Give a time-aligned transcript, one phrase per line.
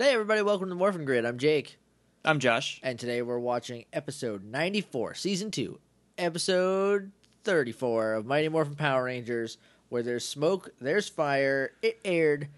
[0.00, 1.26] Hey, everybody, welcome to Morphin Grid.
[1.26, 1.76] I'm Jake,
[2.24, 2.80] I'm Josh.
[2.82, 5.78] and today we're watching episode 94, season 2,
[6.16, 7.12] episode
[7.44, 9.58] 34 of Mighty Morphin Power Rangers,
[9.90, 11.72] where there's smoke, there's fire.
[11.82, 12.48] It aired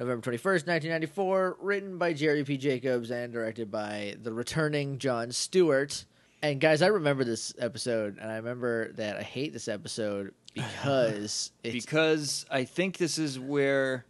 [0.00, 2.56] November 21st, 1994, written by Jerry P.
[2.56, 6.04] Jacobs and directed by the returning John Stewart.
[6.42, 11.52] And guys, I remember this episode, and I remember that I hate this episode because
[11.62, 14.06] it's Because I think this is where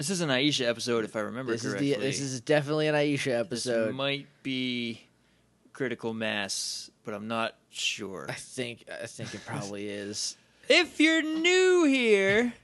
[0.00, 1.92] this is an Aisha episode, if I remember this is correctly.
[1.92, 3.94] the this is definitely an Aisha This episode.
[3.94, 5.02] might be
[5.74, 8.24] critical mass, but I'm not sure.
[8.26, 10.38] I think I think it probably is.
[10.70, 12.54] If you're new here,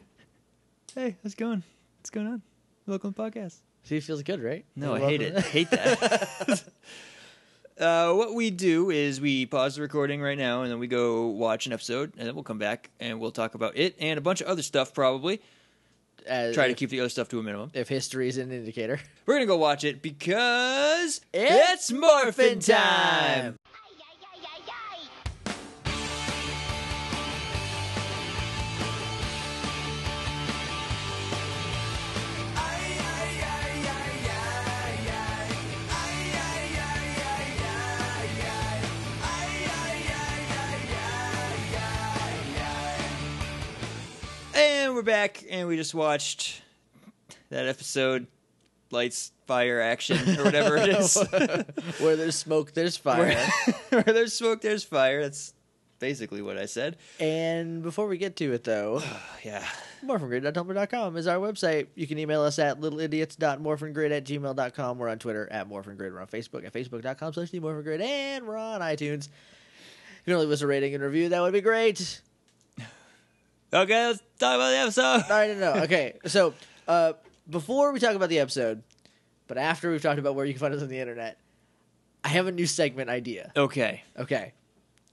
[0.95, 1.63] hey, how's it going?
[1.99, 2.43] What's going on?
[2.87, 3.57] Welcome to the podcast.
[3.83, 4.65] See, it feels good, right?
[4.75, 5.37] No, I hate it.
[5.37, 6.65] I hate that.
[7.79, 11.27] uh, what we do is we pause the recording right now, and then we go
[11.27, 14.23] watch an episode, and then we'll come back and we'll talk about it and a
[14.23, 14.95] bunch of other stuff.
[14.95, 15.43] Probably
[16.27, 17.71] As- try to if- keep the other stuff to a minimum.
[17.75, 18.99] if history is an indicator.
[19.27, 23.57] We're gonna go watch it because It's Morphin time.
[45.07, 46.63] Back, and we just watched
[47.51, 48.27] that episode,
[48.91, 51.15] lights, fire, action, or whatever it is.
[52.01, 53.35] Where there's smoke, there's fire.
[53.91, 55.23] where, where there's smoke, there's fire.
[55.23, 55.55] That's
[55.99, 56.97] basically what I said.
[57.19, 59.03] and before we get to it, though,
[59.45, 59.65] Yeah.
[60.05, 61.87] morphingrid.tumblr.com is our website.
[61.95, 64.99] You can email us at littleidiots.morphingrid at gmail.com.
[64.99, 66.13] We're on Twitter at morphingrid.
[66.13, 67.53] We're on Facebook at facebook.com slash.
[67.53, 67.63] And
[68.47, 69.29] we're on iTunes.
[69.29, 72.21] If you can leave us a rating and review, that would be great.
[73.77, 75.03] Okay, let's talk about the episode.
[75.03, 75.83] All right, no, no.
[75.83, 76.55] Okay, so
[76.89, 77.13] uh,
[77.51, 78.83] before we talk about the episode,
[79.49, 81.39] but after we've talked about where you can find us on the internet,
[82.25, 83.53] I have a new segment idea.
[83.55, 84.03] Okay.
[84.19, 84.53] Okay.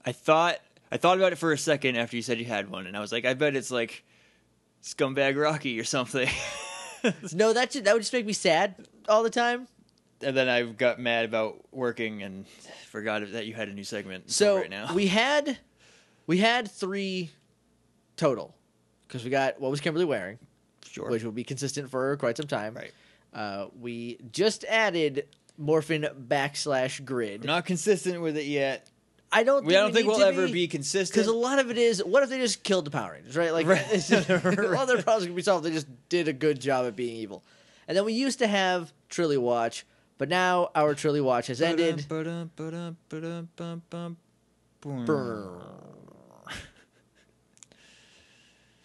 [0.04, 0.58] I thought
[0.90, 3.00] I thought about it for a second after you said you had one, and I
[3.00, 4.02] was like, I bet it's like
[4.82, 6.28] Scumbag Rocky or something.
[7.34, 9.68] No, that should, that would just make me sad all the time.
[10.22, 12.46] and then I got mad about working and
[12.88, 14.30] forgot that you had a new segment.
[14.30, 15.58] So right now, we had
[16.26, 17.30] we had three
[18.16, 18.54] total
[19.06, 20.38] because we got what was Kimberly wearing,
[20.84, 21.10] sure.
[21.10, 22.74] which will be consistent for quite some time.
[22.74, 22.92] Right.
[23.32, 25.26] Uh, we just added
[25.58, 27.42] Morphin backslash grid.
[27.42, 28.88] I'm not consistent with it yet.
[29.32, 29.64] I don't.
[29.64, 31.12] We, Think I don't think need we'll ever be be consistent.
[31.14, 33.52] because a lot of it is what if they just killed the Power Rangers, right?
[33.52, 33.84] Like Right.
[33.90, 35.64] just- all their problems can be solved.
[35.64, 37.42] They just did a good job at being evil.
[37.88, 39.84] And then we used to have Trilly Watch,
[40.18, 42.06] but now our Trilly Watch has ended.
[42.08, 42.50] Ba-dum,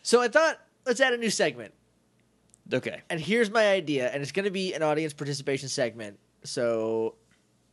[0.09, 1.71] So I thought let's add a new segment.
[2.73, 3.03] Okay.
[3.11, 6.17] And here's my idea, and it's going to be an audience participation segment.
[6.43, 7.13] So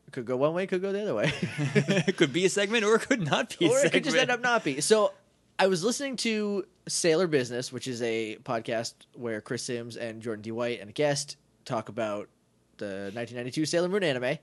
[0.07, 1.33] it could go one way, it could go the other way.
[1.41, 4.19] it could be a segment or it could not be a or it could just
[4.19, 4.83] end up not be.
[4.83, 5.15] So
[5.59, 10.43] I was listening to Sailor Business, which is a podcast where Chris Sims and Jordan
[10.43, 10.51] D.
[10.53, 12.29] White and a guest talk about
[12.77, 14.37] the 1992 Sailor Moon anime,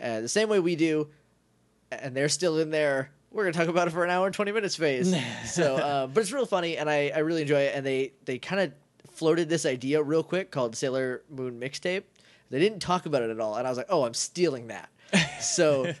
[0.00, 1.10] uh, the same way we do,
[1.92, 3.10] and they're still in there.
[3.36, 5.14] We're gonna talk about it for an hour and 20 minutes phase.
[5.44, 7.74] so, uh, but it's real funny, and I, I really enjoy it.
[7.74, 8.72] And they they kind of
[9.10, 12.04] floated this idea real quick called Sailor Moon mixtape.
[12.48, 14.88] They didn't talk about it at all, and I was like, oh, I'm stealing that.
[15.40, 15.92] So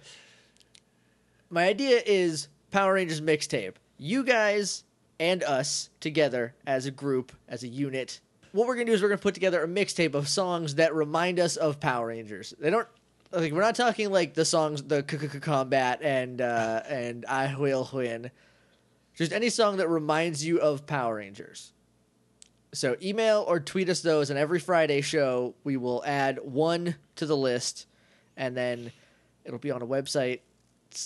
[1.50, 3.74] my idea is Power Rangers mixtape.
[3.98, 4.84] You guys
[5.20, 8.20] and us together as a group, as a unit.
[8.52, 11.38] What we're gonna do is we're gonna put together a mixtape of songs that remind
[11.38, 12.54] us of Power Rangers.
[12.58, 12.88] They don't
[13.32, 18.30] like we're not talking like the songs the combat and uh, and I will win.
[19.14, 21.72] Just any song that reminds you of Power Rangers.
[22.74, 27.24] So email or tweet us those, and every Friday show we will add one to
[27.24, 27.86] the list,
[28.36, 28.92] and then
[29.44, 30.40] it'll be on a website.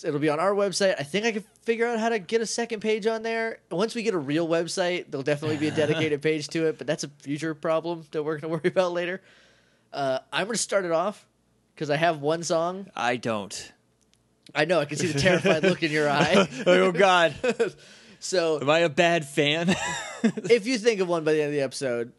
[0.05, 0.97] It'll be on our website.
[0.99, 3.61] I think I can figure out how to get a second page on there.
[3.71, 6.87] Once we get a real website, there'll definitely be a dedicated page to it, but
[6.87, 9.21] that's a future problem that we're going to worry about later.
[9.93, 11.27] Uh, I'm going to start it off
[11.75, 12.89] because I have one song.
[12.97, 13.73] I don't.
[14.55, 16.49] I know I can see the terrified look in your eye.
[16.67, 17.35] oh God.
[18.23, 19.71] So Am I a bad fan?
[20.23, 22.13] if you think of one by the end of the episode,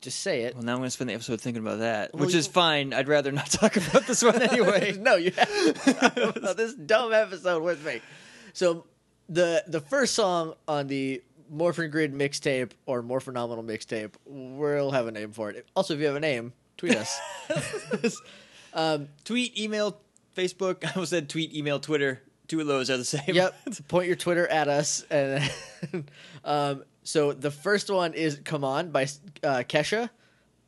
[0.00, 0.54] just say it.
[0.54, 2.46] well, now I'm going to spend the episode thinking about that, Well, which you- is
[2.46, 2.94] fine.
[2.94, 4.96] I'd rather not talk about this one anyway.
[4.98, 8.00] no, you have this dumb episode with me.
[8.54, 8.86] So
[9.28, 15.08] the the first song on the Morphin Grid mixtape or More Phenomenal mixtape, we'll have
[15.08, 15.66] a name for it.
[15.76, 17.20] Also, if you have a name, tweet us.
[18.74, 19.98] Um, tweet, email,
[20.36, 20.84] Facebook.
[20.84, 22.22] I almost said tweet, email, Twitter.
[22.48, 23.34] Two of those are the same.
[23.34, 23.54] yep,
[23.88, 25.04] point your Twitter at us.
[25.10, 25.50] And
[26.44, 29.04] um, so the first one is "Come On" by
[29.42, 30.10] uh, Kesha.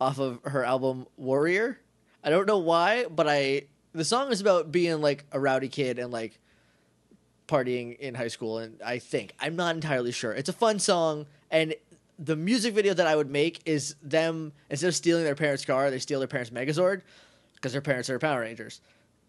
[0.00, 1.78] off of her album Warrior.
[2.22, 5.98] I don't know why, but I the song is about being like a rowdy kid
[5.98, 6.38] and like
[7.46, 10.32] partying in high school and I think I'm not entirely sure.
[10.32, 11.74] It's a fun song and
[12.18, 15.90] the music video that I would make is them instead of stealing their parents' car,
[15.90, 17.02] they steal their parents' Megazord
[17.64, 18.82] because their parents are Power Rangers.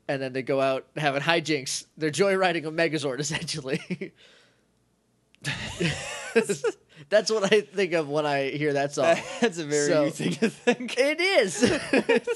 [0.09, 1.85] And then they go out having hijinks.
[1.97, 4.11] They're joyriding a Megazord essentially.
[7.09, 9.15] That's what I think of when I hear that song.
[9.39, 10.97] That's a very So- you thing to think.
[10.97, 11.61] It is.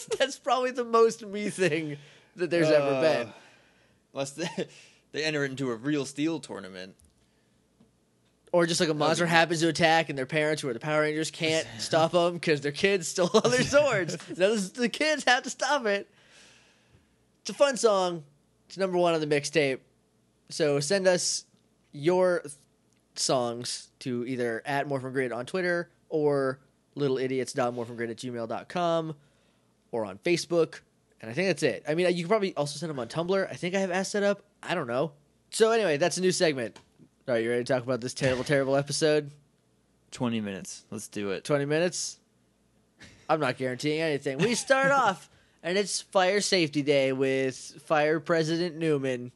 [0.18, 1.98] That's probably the most me thing
[2.38, 3.34] that there's ever Uh, been.
[4.14, 4.68] Unless they,
[5.12, 6.96] they enter into a real steel tournament.
[8.52, 11.02] Or just like a monster happens to attack and their parents, who are the Power
[11.02, 14.18] Rangers, can't stop them because their kids stole all their swords.
[14.28, 16.08] Those, the kids have to stop it.
[17.42, 18.24] It's a fun song.
[18.68, 19.80] It's number one on the mixtape.
[20.50, 21.46] So send us
[21.92, 22.54] your th-
[23.16, 26.60] songs to either at Morphin Grid on Twitter or
[26.96, 29.16] littleidiots.morphingrid at gmail.com
[29.92, 30.80] or on Facebook.
[31.22, 31.84] And I think that's it.
[31.88, 33.50] I mean, you can probably also send them on Tumblr.
[33.50, 34.42] I think I have asked set up.
[34.64, 35.12] I don't know.
[35.52, 36.80] So anyway, that's a new segment.
[37.30, 39.30] All right, you ready to talk about this terrible, terrible episode?
[40.12, 40.84] 20 minutes.
[40.90, 41.44] Let's do it.
[41.44, 42.18] 20 minutes?
[43.30, 44.40] I'm not guaranteeing anything.
[44.40, 45.30] We start off,
[45.62, 47.56] and it's Fire Safety Day with
[47.86, 49.32] Fire President Newman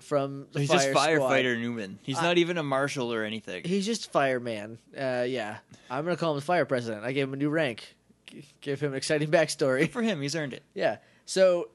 [0.00, 1.08] from the He's fire just squad.
[1.10, 1.98] firefighter Newman.
[2.02, 3.64] He's I- not even a marshal or anything.
[3.66, 4.78] He's just fireman.
[4.98, 5.58] Uh, yeah,
[5.90, 7.04] I'm gonna call him the fire president.
[7.04, 7.96] I gave him a new rank.
[8.28, 9.80] G- give him an exciting backstory.
[9.80, 10.22] Good for him.
[10.22, 10.62] He's earned it.
[10.72, 10.96] Yeah.
[11.26, 11.68] So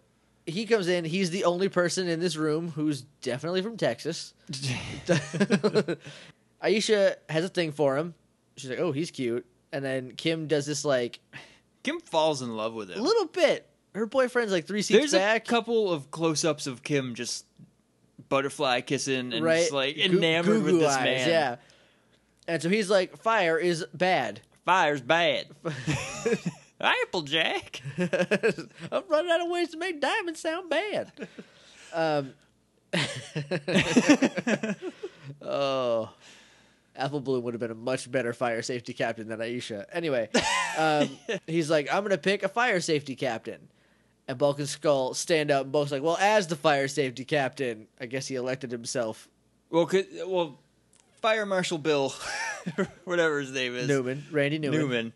[0.46, 1.06] he comes in.
[1.06, 4.34] He's the only person in this room who's definitely from Texas.
[6.64, 8.14] Aisha has a thing for him.
[8.58, 11.20] She's like, "Oh, he's cute." And then Kim does this like
[11.84, 13.68] Kim falls in love with him a little bit.
[13.94, 15.48] Her boyfriend's like three seats There's back.
[15.48, 17.46] a couple of close-ups of Kim just
[18.28, 21.30] butterfly kissing and right, just like Goo- enamored with this eyes, man.
[21.30, 21.56] Yeah.
[22.48, 25.48] And so he's like, "Fire is bad." Fire's bad.
[26.86, 27.82] Applejack.
[28.92, 31.12] I'm running out of ways to make diamonds sound bad.
[31.94, 32.34] Um,
[35.42, 36.10] oh,
[36.96, 39.86] Apple Bloom would have been a much better fire safety captain than Aisha.
[39.92, 40.30] Anyway,
[40.78, 41.10] um,
[41.48, 43.68] he's like, I'm going to pick a fire safety captain.
[44.28, 47.86] And Bulk and Skull stand up, and Bulk's like, Well, as the fire safety captain,
[48.02, 49.28] I guess he elected himself
[49.70, 50.58] Well, could, well,
[51.22, 52.12] Fire Marshal Bill,
[53.04, 54.80] whatever his name is, Newman, Randy Newman.
[54.80, 55.14] Newman,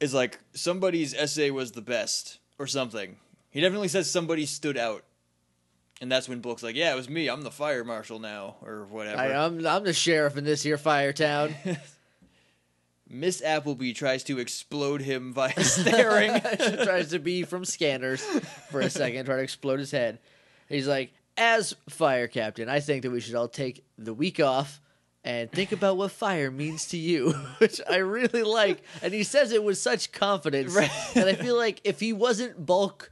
[0.00, 3.16] is like somebody's essay was the best or something.
[3.50, 5.04] He definitely says somebody stood out,
[6.00, 7.28] and that's when Bulk's like, "Yeah, it was me.
[7.28, 10.78] I'm the fire marshal now, or whatever." I, I'm, I'm the sheriff in this here
[10.78, 11.54] fire town.
[13.08, 16.40] Miss Appleby tries to explode him by staring.
[16.50, 18.22] she tries to be from scanners
[18.70, 20.18] for a second, try to explode his head.
[20.68, 24.80] He's like, as fire captain, I think that we should all take the week off
[25.26, 28.82] and think about what fire means to you, which I really like.
[29.02, 30.74] And he says it with such confidence.
[30.74, 30.90] Right.
[31.14, 33.10] And I feel like if he wasn't bulk,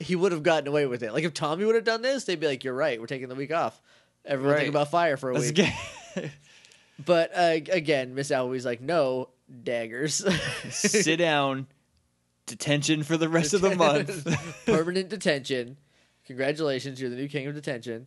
[0.00, 1.12] he would have gotten away with it.
[1.12, 3.34] Like if Tommy would have done this, they'd be like, "You're right, we're taking the
[3.34, 3.80] week off.
[4.26, 4.60] Everyone Right.
[4.62, 6.30] think about fire for a Let's week." get-
[7.04, 9.30] But uh, again, Miss Appleby's like, "No
[9.62, 10.24] daggers."
[10.70, 11.66] sit down.
[12.46, 14.26] Detention for the rest of the month.
[14.66, 15.78] permanent detention.
[16.26, 18.06] Congratulations, you're the new king of detention.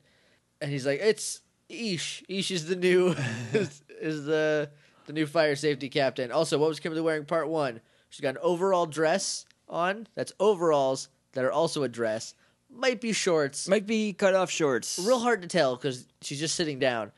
[0.61, 2.23] And he's like, it's Ish.
[2.29, 3.15] Ish is the new
[3.53, 4.69] is, is the
[5.05, 6.31] the new fire safety captain.
[6.31, 7.25] Also, what was Kimberly wearing?
[7.25, 7.81] Part one.
[8.09, 10.07] She's got an overall dress on.
[10.15, 12.33] That's overalls that are also a dress.
[12.69, 13.67] Might be shorts.
[13.67, 14.99] Might be cut off shorts.
[15.05, 17.11] Real hard to tell because she's just sitting down.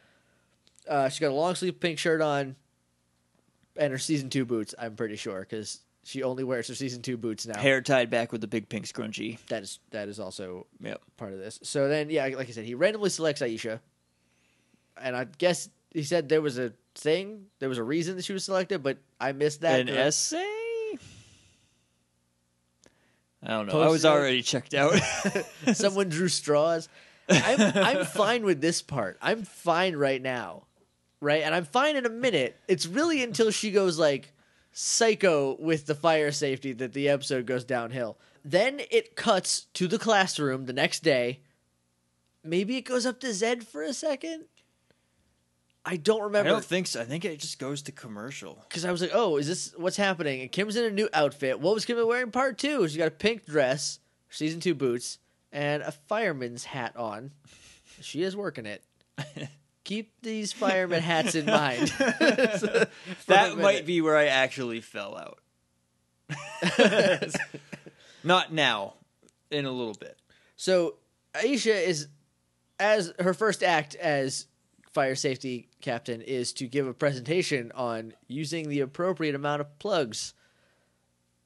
[0.88, 2.56] Uh, she's got a long sleeve pink shirt on,
[3.78, 4.74] and her season two boots.
[4.78, 7.60] I'm pretty sure because she only wears her season two boots now.
[7.60, 9.38] hair tied back with the big pink scrunchie.
[9.48, 11.02] That is that is also Yep.
[11.18, 11.60] part of this.
[11.64, 13.80] So then, yeah, like I said, he randomly selects Aisha,
[15.02, 18.34] and I guess he said there was a thing, there was a reason that she
[18.34, 19.80] was selected, but I missed that.
[19.80, 20.46] An essay?
[23.42, 23.82] I don't know.
[23.82, 24.94] I was already checked out.
[25.74, 26.90] Someone drew straws.
[27.30, 29.18] I'm I'm fine with this part.
[29.22, 30.64] I'm fine right now,
[31.22, 31.44] right?
[31.44, 32.58] And I'm fine in a minute.
[32.68, 34.34] It's really until she goes like
[34.72, 38.18] psycho with the fire safety that the episode goes downhill.
[38.44, 41.40] Then it cuts to the classroom the next day.
[42.44, 44.46] Maybe it goes up to Zedd for a second.
[45.86, 46.50] I don't remember.
[46.50, 47.02] I don't think so.
[47.02, 48.64] I think it just goes to commercial.
[48.68, 51.60] because I was like, "Oh, is this what's happening?" And Kim's in a new outfit.
[51.60, 52.32] What was Kim wearing?
[52.32, 52.88] Part two.
[52.88, 55.20] She got a pink dress, season two boots,
[55.52, 57.32] and a fireman's hat on.
[58.02, 58.84] She is working it.
[59.86, 61.92] Keep these fireman hats in mind.
[63.28, 65.40] That might be where I actually fell out.
[68.24, 68.94] Not now.
[69.50, 70.16] In a little bit.
[70.58, 70.96] So
[71.34, 72.08] Aisha is,
[72.80, 74.46] as her first act as
[75.00, 80.34] fire safety captain is to give a presentation on using the appropriate amount of plugs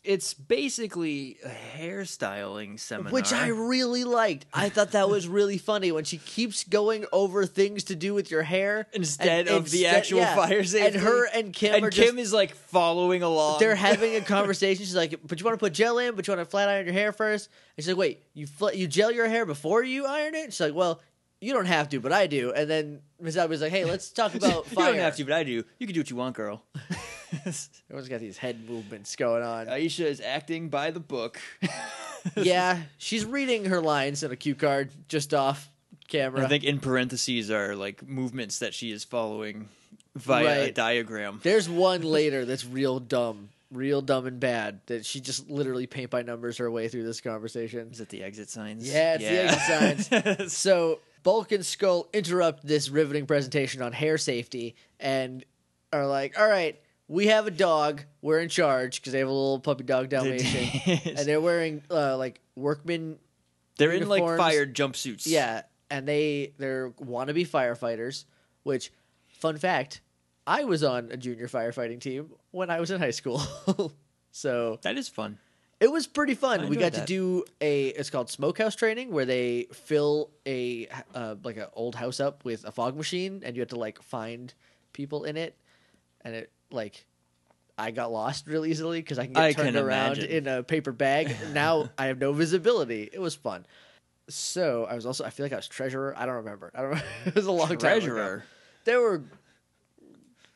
[0.03, 4.45] it's basically a hairstyling seminar, which I really liked.
[4.53, 8.29] I thought that was really funny when she keeps going over things to do with
[8.29, 10.35] your hair instead and- of the actual yeah.
[10.35, 10.97] fire safety.
[10.97, 13.59] And her and Kim and are Kim just is like following along.
[13.59, 14.83] they're having a conversation.
[14.83, 16.15] She's like, "But you want to put gel in?
[16.15, 17.49] But you want to flat iron your hair first?
[17.77, 20.59] And she's like, "Wait, you fl- you gel your hair before you iron it?" She's
[20.61, 21.01] like, "Well."
[21.43, 22.53] You don't have to, but I do.
[22.53, 24.69] And then Miss Appleby's like, "Hey, let's talk about fire.
[24.69, 25.63] you fire." don't have to, but I do.
[25.77, 26.63] You can do what you want, girl.
[27.33, 29.67] Everyone's got these head movements going on.
[29.67, 31.41] Aisha is acting by the book.
[32.35, 35.69] yeah, she's reading her lines on a cue card just off
[36.07, 36.45] camera.
[36.45, 39.67] I think in parentheses are like movements that she is following
[40.15, 41.41] via a diagram.
[41.43, 46.11] There's one later that's real dumb, real dumb and bad that she just literally paint
[46.11, 47.89] by numbers her way through this conversation.
[47.91, 48.89] Is it the exit signs?
[48.89, 50.53] Yeah, it's the exit signs.
[50.53, 55.43] So Bulk and Skull interrupt this riveting presentation on hair safety and
[55.91, 58.03] are like, "All right, we have a dog.
[58.21, 62.17] We're in charge because they have a little puppy dog Dalmatian, and they're wearing uh,
[62.17, 63.17] like workman
[63.77, 64.39] They're in like uniforms.
[64.39, 65.23] fire jumpsuits.
[65.25, 68.25] Yeah, and they they're wannabe firefighters.
[68.63, 68.91] Which,
[69.27, 70.01] fun fact,
[70.47, 73.41] I was on a junior firefighting team when I was in high school,
[74.31, 75.37] so that is fun.
[75.83, 76.61] It was pretty fun.
[76.61, 81.35] I We got to do a it's called smokehouse training where they fill a uh,
[81.43, 84.53] like an old house up with a fog machine, and you have to like find
[84.93, 85.57] people in it,
[86.21, 87.05] and it like.
[87.75, 90.29] I got lost real easily because I can get I turned can around imagine.
[90.29, 91.35] in a paper bag.
[91.53, 93.09] now I have no visibility.
[93.11, 93.65] It was fun.
[94.29, 96.13] So I was also I feel like I was treasurer.
[96.15, 96.71] I don't remember.
[96.75, 97.01] I don't.
[97.25, 97.77] it was a long time.
[97.79, 98.45] Treasurer.
[98.85, 99.23] There were.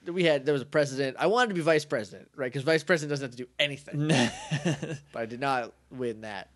[0.07, 1.17] We had there was a president.
[1.19, 2.47] I wanted to be vice president, right?
[2.51, 4.07] Because vice president doesn't have to do anything.
[5.13, 6.49] But I did not win that.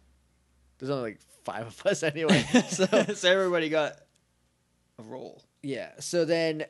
[0.77, 2.45] There's only like five of us anyway.
[2.69, 3.93] So so everybody got
[4.99, 5.43] a role.
[5.63, 5.91] yeah.
[5.99, 6.65] So then,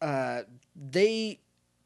[0.00, 0.42] uh,
[0.76, 1.40] they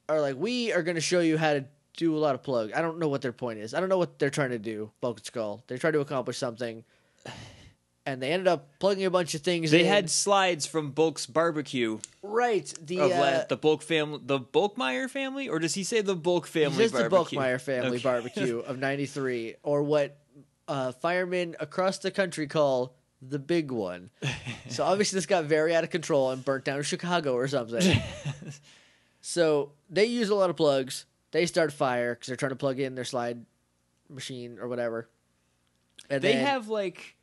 [0.08, 1.64] are like, we are going to show you how to
[1.96, 2.72] do a lot of plug.
[2.72, 3.74] I don't know what their point is.
[3.74, 4.90] I don't know what they're trying to do.
[5.00, 5.62] Bulk and Skull.
[5.66, 6.84] They're trying to accomplish something,
[8.08, 9.70] and they ended up plugging a bunch of things.
[9.70, 9.86] They in.
[9.86, 15.46] had slides from Bulk's barbecue right the of uh, the Bulk family, the Bulkmeier family,
[15.48, 17.08] or does he say the Bulk family He the?
[17.10, 18.02] Bulkmeier family Okay.
[18.02, 20.16] barbecue of '93, or what
[20.66, 24.08] uh, firemen across the country call the big one.
[24.70, 28.00] so obviously, this got very out of control and burnt down Chicago or something.
[29.20, 31.04] so they use a lot of plugs.
[31.32, 33.44] They start fire because they're trying to plug in their slide
[34.08, 35.10] machine or whatever.
[36.08, 37.16] And They then- have like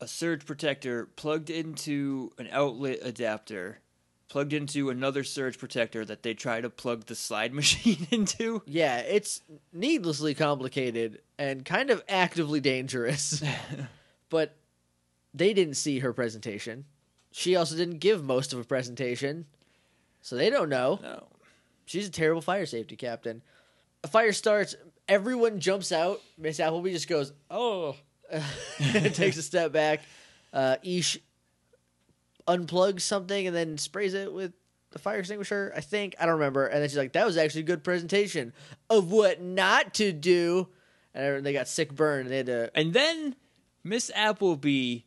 [0.00, 3.80] a surge protector plugged into an outlet adapter,
[4.28, 8.62] plugged into another surge protector that they try to plug the slide machine into.
[8.66, 9.40] yeah, it's
[9.72, 13.42] needlessly complicated and kind of actively dangerous.
[14.30, 14.56] but
[15.34, 16.84] they didn't see her presentation.
[17.30, 19.46] She also didn't give most of a presentation,
[20.22, 20.98] so they don't know.
[21.02, 21.26] No.
[21.86, 23.42] She's a terrible fire safety captain.
[24.04, 24.76] A fire starts,
[25.08, 26.20] everyone jumps out.
[26.36, 27.96] Miss Appleby just goes, "Oh,"
[29.12, 30.00] takes a step back.
[30.52, 31.18] Uh, Ish
[32.46, 34.52] unplugs something and then sprays it with
[34.90, 35.72] the fire extinguisher.
[35.76, 36.66] I think I don't remember.
[36.66, 38.52] And then she's like, "That was actually a good presentation
[38.88, 40.68] of what not to do."
[41.14, 42.22] And they got sick burn.
[42.22, 43.36] And they had to And then
[43.84, 45.00] Miss Appleby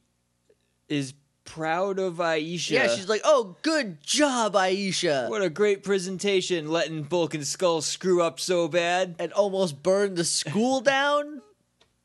[0.87, 1.13] is
[1.45, 2.71] proud of Aisha.
[2.71, 7.81] Yeah, she's like, "Oh, good job, Aisha," what a great presentation, letting Bulk and Skull
[7.81, 9.15] screw up so bad.
[9.19, 11.41] and almost burn the school down.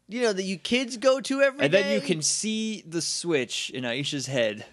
[0.08, 3.70] You know that you kids go to every And then you can see the switch
[3.70, 4.64] in Aisha's head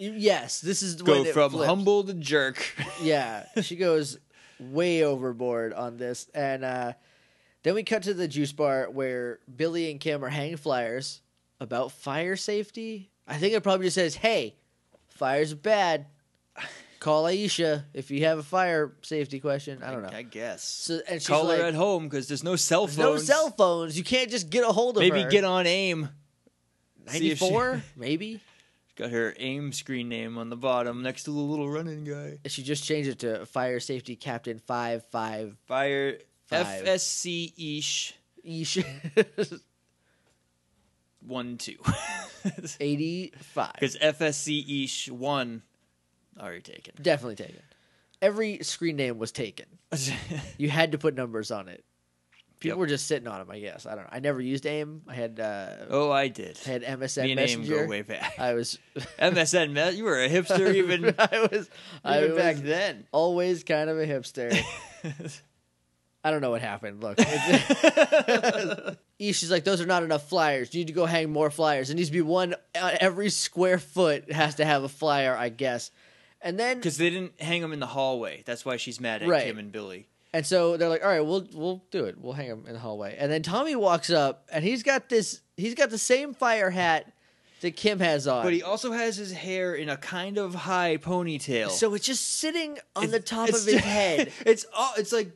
[0.00, 1.66] yes, this is go when it from flips.
[1.66, 2.64] humble to jerk.
[3.02, 4.18] Yeah, she goes
[4.58, 6.92] way overboard on this, and uh,
[7.62, 11.22] then we cut to the juice bar where Billy and Kim are hanging flyers
[11.60, 13.10] about fire safety.
[13.26, 14.56] I think it probably just says, "Hey,
[15.08, 16.06] fires are bad.
[17.00, 20.10] Call Aisha if you have a fire safety question." I don't know.
[20.12, 20.62] I guess.
[20.62, 23.28] So and she's Call like, her at home because there's no cell "There's phones.
[23.28, 23.98] no cell phones.
[23.98, 25.08] You can't just get a hold of her.
[25.08, 26.08] Maybe her." get on AIM.
[27.08, 28.40] See if she- 94, maybe.
[28.96, 32.38] Got her AIM screen name on the bottom next to the little running guy.
[32.44, 36.84] And She just changed it to Fire Safety Captain Five Five Fire Five.
[36.84, 38.14] FSC Ish
[38.44, 38.78] Ish
[41.26, 41.76] one two.
[42.80, 43.72] eighty five.
[43.74, 45.62] Because FSC Ish one
[46.40, 46.94] already taken.
[47.00, 47.62] Definitely taken.
[48.22, 49.66] Every screen name was taken.
[50.58, 51.84] You had to put numbers on it.
[52.60, 52.78] People Yep.
[52.80, 53.86] were just sitting on them, I guess.
[53.86, 54.10] I don't know.
[54.12, 55.00] I never used AIM.
[55.08, 56.58] I had uh, oh, I did.
[56.66, 58.34] I had MSN Me and AIM go way back.
[58.38, 58.78] I was
[59.18, 61.70] MSN, you were a hipster even, I was
[62.04, 63.06] I even was back then.
[63.12, 64.54] always kind of a hipster.
[66.22, 67.02] I don't know what happened.
[67.02, 67.18] Look,
[69.18, 70.74] she's like, those are not enough flyers.
[70.74, 71.88] You need to go hang more flyers.
[71.90, 75.90] It needs to be one every square foot has to have a flyer, I guess.
[76.42, 78.42] And then Because they didn't hang them in the hallway.
[78.46, 79.44] That's why she's mad at Right.
[79.46, 80.06] Kim and Billy.
[80.32, 82.16] And so they're like, "All right, we'll we'll do it.
[82.18, 85.40] We'll hang him in the hallway." And then Tommy walks up, and he's got this.
[85.56, 87.12] He's got the same fire hat
[87.62, 90.98] that Kim has on, But he also has his hair in a kind of high
[90.98, 91.70] ponytail.
[91.70, 94.32] so it's just sitting on It's- the top it's of his head.
[94.46, 95.32] It's all, it's like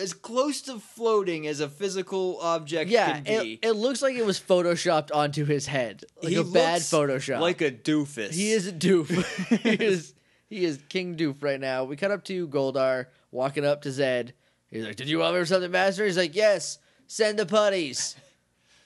[0.00, 3.54] as close to floating as a physical object Yeah, can be.
[3.54, 7.40] it, it looks like it was photoshopped onto his head, like a bad looks Photoshop.
[7.40, 8.32] like a doofus.
[8.32, 9.08] he is a doof.
[9.62, 10.12] he is
[10.48, 11.84] he is King Doof right now.
[11.84, 14.32] We cut up to Goldar walking up to Zedd.
[14.70, 16.78] He's like, "Did you want me for something, Master?" He's like, "Yes.
[17.06, 18.16] Send the putties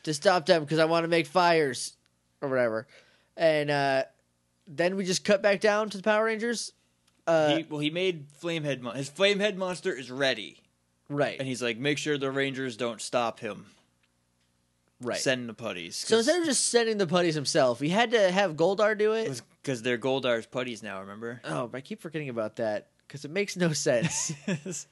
[0.05, 1.95] to stop them because I want to make fires
[2.41, 2.87] or whatever."
[3.37, 4.05] And uh,
[4.67, 6.73] then we just cut back down to the Power Rangers.
[7.27, 8.81] Uh, He, well, he made Flamehead.
[8.81, 10.59] Mon- his Flamehead monster is ready,
[11.09, 13.67] right, and he's like, make sure the Rangers don't stop him.
[15.03, 15.19] Right.
[15.19, 15.97] Send the putties.
[15.97, 19.41] so instead of just sending the putties himself, he had to have Goldar do it.
[19.63, 21.01] because they're Goldar's putties now.
[21.01, 21.41] Remember?
[21.45, 24.33] Oh, but I keep forgetting about that because it makes no sense.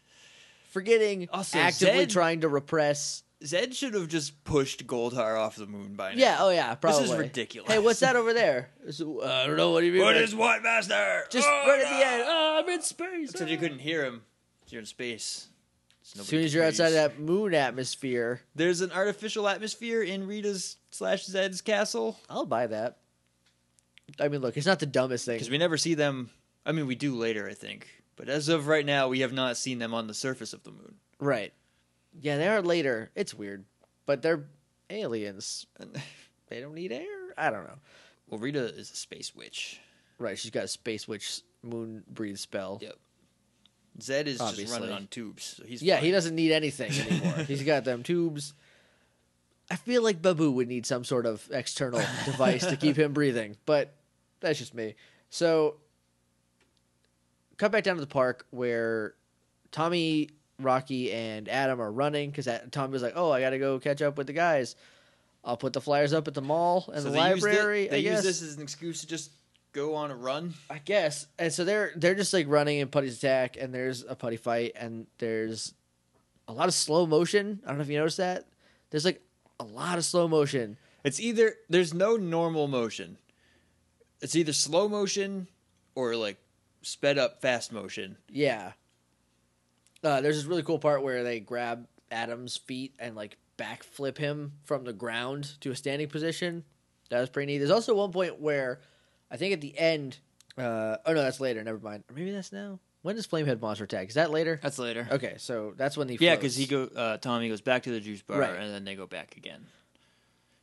[0.70, 3.24] Forgetting Also, actively Zedd- trying to repress.
[3.42, 6.18] Zedd should have just pushed Goldar off the moon by now.
[6.20, 7.02] Yeah, oh yeah, probably.
[7.02, 7.72] This is ridiculous.
[7.72, 8.70] Hey, what's that over there?
[8.86, 9.70] Uh, I don't know.
[9.70, 10.02] What do you mean?
[10.02, 11.24] What is what, Master?
[11.30, 12.22] Just Oh, right at the end.
[12.26, 13.30] Oh, I'm in space.
[13.30, 14.22] Except you couldn't hear him.
[14.68, 15.48] You're in space.
[16.18, 20.76] As soon as you're hear outside that moon atmosphere, There's an artificial atmosphere in Rita's
[20.90, 22.98] slash Zedd's castle I'll buy that.
[24.18, 25.36] I mean, look, it's not the dumbest thing.
[25.36, 26.30] because we never see them.
[26.66, 27.86] I mean, we do later, I think,
[28.16, 30.72] but as of right now, we have not seen them on the surface of the
[30.72, 30.96] moon.
[31.20, 31.52] Right.
[32.20, 33.10] Yeah, they are later.
[33.14, 33.64] It's weird,
[34.06, 34.44] but they're
[34.90, 35.66] aliens.
[36.48, 37.06] They don't need air.
[37.38, 37.78] I don't know.
[38.28, 39.78] Well, Rita is a space witch.
[40.18, 42.80] Right, she's got a space witch moon breathe spell.
[42.82, 42.96] Yep.
[44.00, 44.78] Zedd is just Obviously.
[44.80, 46.04] running on tubes, so he's Yeah, fine.
[46.04, 47.32] he doesn't need anything anymore.
[47.46, 48.52] He's got them tubes.
[49.70, 53.56] I feel like Baboo would need some sort of external device to keep him breathing,
[53.66, 53.94] but
[54.40, 54.96] that's just me.
[55.30, 55.76] So,
[57.56, 59.14] cut back down to the park where
[59.70, 63.78] Tommy, Rocky, and Adam are running because Tommy was like, "Oh, I got to go
[63.78, 64.76] catch up with the guys.
[65.44, 67.88] I'll put the flyers up at the mall and So the they used it- library."
[67.88, 68.22] they I use guess.
[68.24, 69.30] this as an excuse to just
[69.72, 70.54] go on a run.
[70.68, 71.26] I guess.
[71.38, 74.72] And so they're they're just like running in Putty's attack, and there's a Putty fight,
[74.76, 75.74] and there's
[76.48, 77.60] a lot of slow motion.
[77.64, 78.46] I don't know if you noticed that.
[78.90, 79.22] There's like
[79.58, 80.76] a lot of slow motion.
[81.04, 83.18] It's either there's no normal motion.
[84.20, 85.48] It's either slow motion
[85.94, 86.38] or like
[86.82, 88.16] sped up fast motion.
[88.28, 88.72] Yeah.
[90.02, 94.52] Uh, there's this really cool part where they grab Adam's feet and like backflip him
[94.64, 96.64] from the ground to a standing position.
[97.10, 97.58] That was pretty neat.
[97.58, 98.80] There's also one point where
[99.30, 100.18] I think at the end.
[100.58, 101.62] Uh, oh no, that's later.
[101.62, 102.04] Never mind.
[102.10, 102.78] Or maybe that's now.
[103.02, 104.08] When does Flamehead monster attack?
[104.08, 104.60] Is that later?
[104.62, 105.08] That's later.
[105.10, 106.18] Okay, so that's when he.
[106.20, 108.54] Yeah, because he go uh, Tommy goes back to the juice bar Right.
[108.54, 109.66] and then they go back again.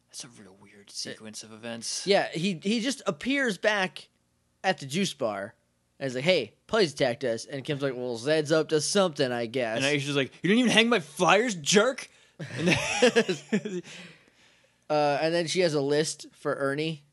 [0.10, 2.06] That's a real weird sequence of events.
[2.06, 4.10] Yeah, he he just appears back
[4.64, 5.56] at the juice bar
[6.00, 9.32] and he's like, "Hey, Putty's attacked us," and Kim's like, "Well, Zedd's up to something,
[9.32, 12.08] I guess." And Aisha's like, "You didn't even hang my flyers, jerk."
[12.58, 13.82] And then-
[14.90, 17.04] uh, and then she has a list for Ernie.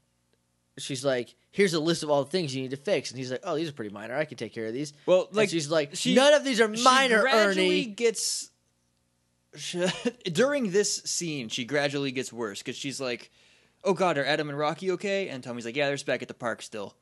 [0.78, 3.30] She's like, "Here's a list of all the things you need to fix," and he's
[3.30, 4.16] like, "Oh, these are pretty minor.
[4.16, 6.60] I can take care of these." well, Like like she's like, she- "None of these
[6.60, 8.50] are she minor, gradually Ernie." gets
[9.56, 9.86] she,
[10.32, 11.48] during this scene.
[11.48, 13.30] She gradually gets worse because she's like,
[13.84, 16.34] "Oh God, are Adam and Rocky okay?" And Tommy's like, "Yeah, they're back at the
[16.34, 16.96] park still."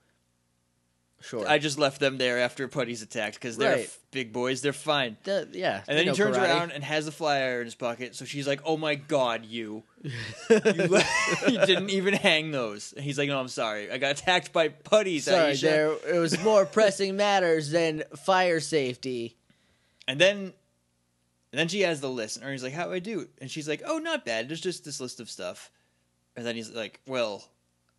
[1.23, 1.47] Sure.
[1.49, 3.85] I just left them there after Putty's attacked because they're Right.
[3.85, 4.61] f- big boys.
[4.61, 5.17] They're fine.
[5.25, 5.77] The- yeah.
[5.87, 6.43] And they then he know turns karate.
[6.45, 8.15] around and has a flyer in his pocket.
[8.17, 9.85] So she's like, "Oh my God, you!
[10.03, 10.13] you,
[10.51, 11.05] le-
[11.49, 13.91] you didn't even hang those." And he's like, "No, I'm sorry.
[13.91, 18.61] I got attacked by putties." Sorry, Aisha." there it was more pressing matters than fire
[18.61, 19.37] safety.
[20.09, 20.53] And then, and
[21.53, 23.83] then she has the list, and Ernie's like, "How do I do?" And she's like,
[23.87, 24.49] "Oh, not bad.
[24.49, 25.71] There's just this list of stuff."
[26.37, 27.45] And then he's like, "Well,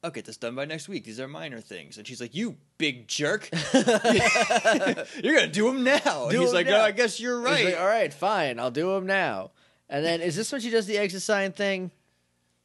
[0.03, 1.05] I'll get this done by next week.
[1.05, 3.49] These are minor things." And she's like, "You big jerk!
[3.73, 6.81] you're gonna do them now." And Do he's like, now.
[6.81, 9.51] "Oh, I guess you're He's right." like, All right, fine, I'll do them now.
[9.89, 11.91] And then is this when she does the exit sign thing?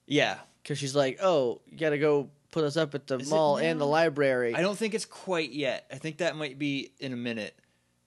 [0.07, 3.31] yeah, Because she's like, "Oh, you got to go put us up at the Is
[3.31, 5.87] mall and the library." I don't think it's quite yet.
[5.93, 7.59] I think that might be in a minute.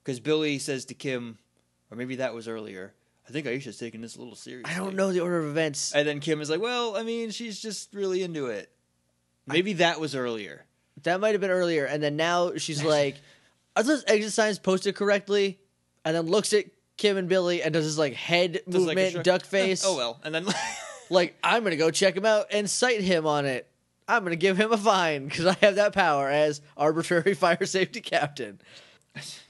[0.03, 1.37] Because Billy says to Kim,
[1.91, 2.93] or maybe that was earlier,
[3.29, 4.73] I think Aisha's taking this a little seriously.
[4.73, 5.93] I don't know the order of events.
[5.93, 8.71] And then Kim is like, well, I mean, she's just really into it.
[9.47, 10.65] Maybe that was earlier.
[11.03, 11.85] That might have been earlier.
[11.85, 13.15] And then now she's like,
[13.75, 15.59] "Are those exit signs posted correctly?"
[16.05, 16.65] And then looks at
[16.97, 19.23] Kim and Billy and does this like head Does like a movement, shrug.
[19.23, 19.83] duck face.
[19.85, 20.19] oh, well.
[20.23, 20.45] And then,
[21.09, 23.67] Like I'm gonna go check him out and cite him on it.
[24.07, 27.99] I'm gonna give him a fine because I have that power as arbitrary fire safety
[28.01, 28.61] captain.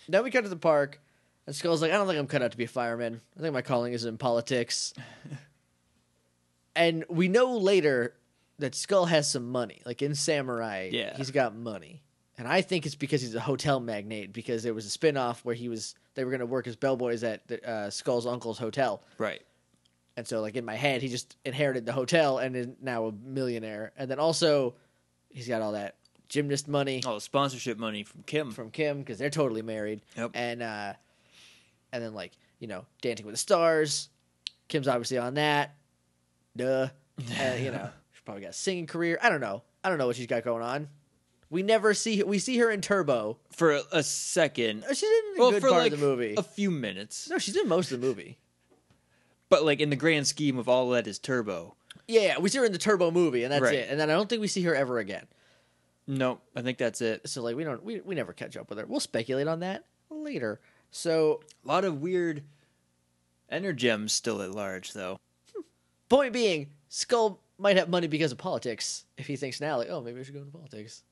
[0.09, 0.99] Then we come to the park,
[1.45, 3.21] and Skull's like, "I don't think I'm cut out to be a fireman.
[3.37, 4.93] I think my calling is in politics."
[6.75, 8.13] and we know later
[8.61, 10.89] that Skull has some money, like in Samurai.
[10.91, 11.15] Yeah.
[11.17, 12.01] he's got money.
[12.37, 15.53] And I think it's because he's a hotel magnate because there was a spin-off where
[15.53, 19.03] he was they were going to work as bellboys at the, uh, Skull's uncle's hotel.
[19.17, 19.41] Right.
[20.17, 23.11] And so like in my head he just inherited the hotel and is now a
[23.11, 23.91] millionaire.
[23.97, 24.75] And then also
[25.29, 25.95] he's got all that
[26.29, 28.51] gymnast money All the sponsorship money from Kim.
[28.51, 30.01] from Kim because they're totally married.
[30.17, 30.31] Yep.
[30.33, 30.93] And uh,
[31.91, 34.09] and then like you know Dancing with the Stars,
[34.67, 35.75] Kim's obviously on that.
[36.55, 36.87] Duh.
[37.37, 37.89] And, you know
[38.21, 39.17] she's probably got a singing career.
[39.21, 39.63] I don't know.
[39.83, 40.89] I don't know what she's got going on.
[41.49, 43.37] We never see we see her in Turbo.
[43.51, 44.83] for a, a second.
[44.87, 46.35] Oh, She's in a Well, good for part like of the movie.
[46.37, 47.29] a few minutes.
[47.29, 48.37] no, she's in most of the movie.
[49.49, 51.75] But like in the grand scheme of all that is Turbo.
[52.07, 53.75] Yeah, yeah, we see her in the Turbo movie, and that's Right.
[53.75, 53.89] it.
[53.89, 55.25] And then I don't think we see her ever again.
[56.07, 57.27] No, I think that's it.
[57.27, 58.85] So like we don't we, we never catch up with her.
[58.85, 60.61] We'll speculate on that later.
[60.91, 62.43] So A lot of weird
[63.51, 65.19] energems still at large, though.
[66.09, 69.05] Point being, Skull might have money because of politics.
[69.17, 71.03] If he thinks now, like, oh, maybe I should go into politics.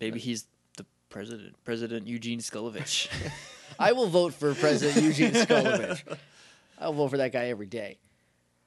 [0.00, 3.08] Maybe he's the president, President Eugene Skullovitch.
[3.78, 6.02] I will vote for President Eugene Skullovitch.
[6.78, 7.98] I'll vote for that guy every day.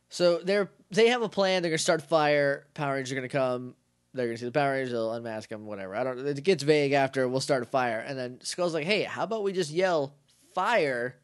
[0.10, 1.62] So they're they have a plan.
[1.62, 2.66] They're gonna start fire.
[2.74, 3.76] Power Rangers are gonna come.
[4.14, 4.94] They're gonna see the Power Rangers.
[4.94, 5.66] They'll unmask them.
[5.66, 5.96] Whatever.
[5.96, 6.26] I don't.
[6.26, 7.28] It gets vague after.
[7.28, 10.14] We'll start a fire, and then Skull's like, "Hey, how about we just yell
[10.56, 11.18] fire,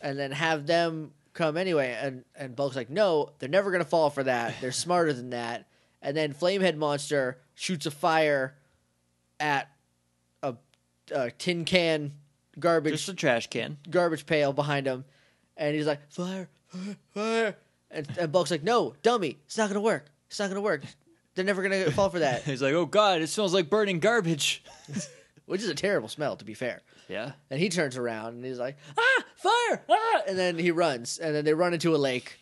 [0.00, 4.10] and then have them come anyway?" And and Bulk's like, "No, they're never gonna fall
[4.10, 4.54] for that.
[4.60, 5.66] They're smarter than that."
[6.02, 8.54] And then Flamehead Monster shoots a fire
[9.40, 9.70] at
[10.42, 10.54] a,
[11.12, 12.12] a tin can
[12.58, 13.76] garbage Just a trash can.
[13.90, 15.04] garbage pail behind him,
[15.56, 17.56] and he's like, "Fire, fire, fire!"
[17.90, 20.06] And, and Bulk's like, "No, dummy, it's not gonna work.
[20.28, 20.82] It's not gonna work.
[21.34, 24.62] They're never gonna fall for that." He's like, oh god, it smells like burning garbage.
[25.46, 26.80] Which is a terrible smell, to be fair.
[27.08, 27.32] Yeah.
[27.50, 29.84] And he turns around and he's like, "Ah, fire!
[29.88, 32.38] Ah!" And then he runs, and then they run into a lake.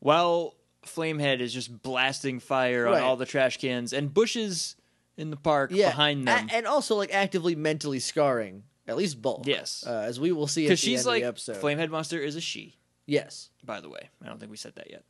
[0.00, 0.54] While
[0.84, 4.76] Flamehead is just blasting fire on all the trash cans and bushes
[5.16, 6.48] in the park Yeah, behind them.
[6.50, 9.46] A- and also like actively mentally scarring at least both.
[9.46, 9.82] Yes.
[9.86, 11.56] uh, as we will see at the Because end she's of like, the episode.
[11.56, 12.76] Flamehead Monster is a she,
[13.06, 14.10] yes, by the way.
[14.22, 15.04] I don't think we said that yet.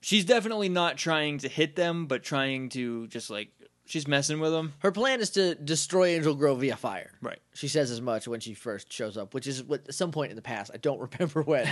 [0.00, 3.48] She's definitely not trying to hit them, but trying to just like,
[3.86, 4.72] she's messing with them.
[4.80, 7.10] her plan is to destroy Angel Grove via fire.
[7.20, 7.38] Right.
[7.54, 10.30] She says as much when she first shows up, which is what, at some point
[10.30, 10.70] in the past.
[10.72, 11.68] I don't remember when.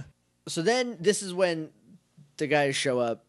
[0.48, 1.70] so then this is when
[2.36, 3.24] the guys show up,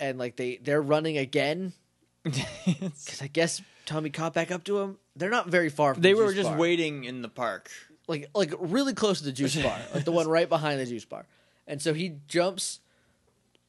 [0.00, 1.72] and like they they're running again
[2.24, 4.98] because I guess Tommy caught back up to him.
[5.16, 5.94] They're not very far.
[5.94, 6.58] from they the were just bar.
[6.58, 7.70] waiting in the park.
[8.08, 11.04] like like really close to the juice bar, like the one right behind the juice
[11.04, 11.26] bar.
[11.66, 12.80] And so he jumps,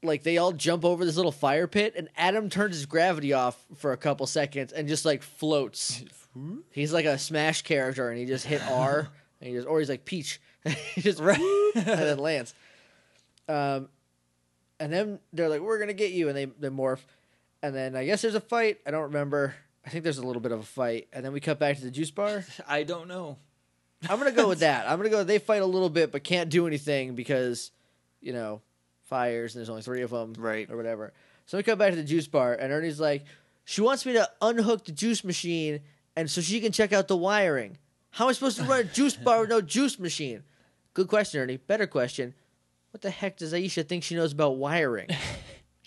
[0.06, 3.64] like they all jump over this little fire pit, and Adam turns his gravity off
[3.78, 6.04] for a couple seconds and just like floats.
[6.72, 9.08] He's like a Smash character, and he just hit R,
[9.42, 10.42] and he just or he's like Peach,
[10.96, 11.38] he just whoop,
[11.76, 12.54] and then lands.
[13.48, 13.90] Um,
[14.80, 17.00] and then they're like, "We're gonna get you," and they they morph,
[17.64, 18.80] and then I guess there's a fight.
[18.86, 19.56] I don't remember.
[19.86, 21.84] I think there's a little bit of a fight, and then we cut back to
[21.84, 22.44] the juice bar.
[22.68, 23.38] I don't know.
[24.10, 24.90] I'm gonna go with that.
[24.90, 25.24] I'm gonna go.
[25.24, 27.72] They fight a little bit, but can't do anything because,
[28.22, 28.62] you know,
[29.06, 30.70] fires and there's only three of them, Right.
[30.70, 31.14] or whatever.
[31.46, 33.24] So we come back to the juice bar, and Ernie's like,
[33.66, 35.80] she wants me to unhook the juice machine,
[36.16, 37.78] and so she can check out the wiring.
[38.12, 40.44] How am I supposed to run a juice bar with no juice machine?
[40.94, 41.58] Good question, Ernie.
[41.58, 42.34] Better question.
[42.92, 45.10] What the heck does Aisha think she knows about wiring?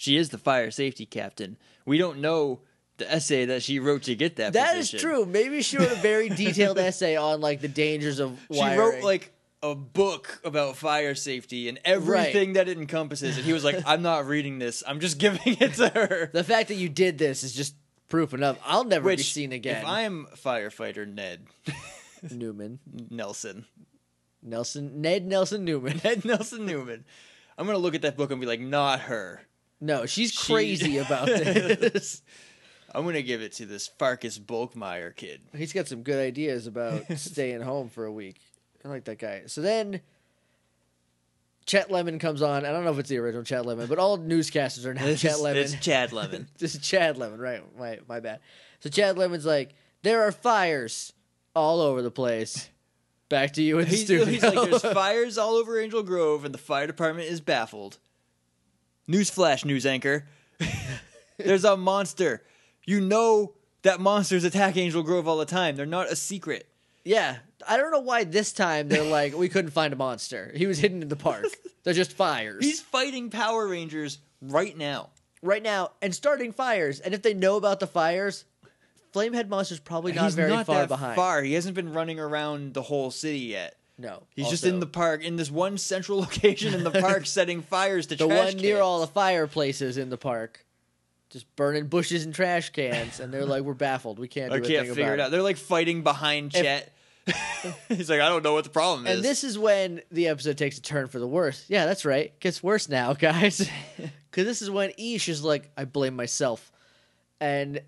[0.00, 1.56] She is the fire safety captain.
[1.84, 2.60] We don't know
[2.98, 4.52] the essay that she wrote to get that.
[4.52, 5.10] That is position.
[5.10, 5.26] true.
[5.26, 8.74] Maybe she wrote a very detailed essay on like the dangers of wiring.
[8.74, 13.52] She wrote like a book about fire safety and everything that it encompasses, and he
[13.52, 14.82] was like, "I'm not reading this.
[14.86, 17.74] I'm just giving it to her." the fact that you did this is just
[18.08, 18.58] proof enough.
[18.64, 19.82] I'll never Which, be seen again.
[19.82, 21.46] if I'm firefighter Ned
[22.30, 22.78] Newman,
[23.10, 23.64] Nelson,
[24.42, 26.00] Nelson, Ned Nelson Newman.
[26.04, 27.04] Ned Nelson Newman,
[27.56, 29.42] I'm gonna look at that book and be like, "Not her."
[29.80, 32.22] No, she's She- crazy about this.
[32.94, 35.40] I'm gonna give it to this Farkas Bulkmeier kid.
[35.54, 38.36] He's got some good ideas about staying home for a week.
[38.88, 39.42] I like that guy.
[39.46, 40.00] So then
[41.66, 42.64] Chet Lemon comes on.
[42.64, 45.20] I don't know if it's the original Chet Lemon, but all newscasters are now It's,
[45.20, 45.62] Chet Lemon.
[45.62, 46.48] it's Chad Lemon.
[46.58, 47.62] this is Chad Lemon, right?
[47.78, 48.40] My my bad.
[48.80, 51.12] So Chad Lemon's like, there are fires
[51.54, 52.70] all over the place.
[53.28, 54.24] Back to you in the He's, studio.
[54.24, 57.98] he's like, there's fires all over Angel Grove, and the fire department is baffled.
[59.06, 60.26] Newsflash, news anchor.
[61.36, 62.42] there's a monster.
[62.86, 65.76] You know that monsters attack Angel Grove all the time.
[65.76, 66.66] They're not a secret.
[67.08, 70.52] Yeah, I don't know why this time they're like, we couldn't find a monster.
[70.54, 71.46] He was hidden in the park.
[71.82, 72.62] They're just fires.
[72.62, 75.08] He's fighting Power Rangers right now.
[75.42, 77.00] right now and starting fires.
[77.00, 78.44] And if they know about the fires,
[79.14, 81.16] Flamehead Monster's probably not He's very not far that behind.
[81.16, 81.42] far.
[81.42, 83.76] He hasn't been running around the whole city yet.
[83.96, 87.62] No, He's just in the park, in this one central location in the park, setting
[87.62, 90.64] fires to the one one near all the fireplaces in the park.
[91.30, 94.18] just burning bushes and trash cans, and they're like, "We're baffled.
[94.20, 95.30] We can't do I anything can't figure about it out.
[95.32, 96.92] They're like fighting behind Chet.
[97.88, 99.16] He's like, I don't know what the problem is.
[99.16, 101.64] And this is when the episode takes a turn for the worse.
[101.68, 102.38] Yeah, that's right.
[102.40, 103.68] Gets worse now, guys.
[104.30, 106.70] Because this is when Ish is like, I blame myself.
[107.40, 107.80] And